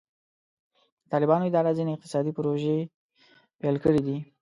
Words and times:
د 1.03 1.03
طالبانو 1.11 1.47
اداره 1.49 1.71
ځینې 1.77 1.91
اقتصادي 1.93 2.31
پروژې 2.37 2.77
پیل 3.59 3.75
کړې 3.83 4.01
دي. 4.05 4.17